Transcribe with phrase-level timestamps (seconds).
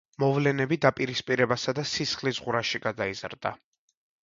[0.21, 3.55] მოვლენები დაპირისპირებასა და სისხლისღვრაში გადაიზარდა.